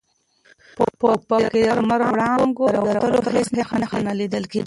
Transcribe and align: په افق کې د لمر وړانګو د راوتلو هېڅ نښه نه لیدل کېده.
په 0.99 1.05
افق 1.17 1.41
کې 1.51 1.59
د 1.67 1.69
لمر 1.77 2.01
وړانګو 2.09 2.65
د 2.75 2.77
راوتلو 2.87 3.19
هېڅ 3.35 3.47
نښه 3.81 3.97
نه 4.07 4.13
لیدل 4.19 4.43
کېده. 4.51 4.59